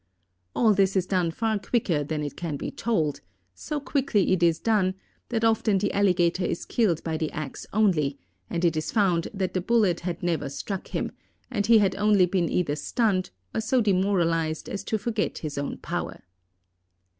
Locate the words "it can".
2.23-2.57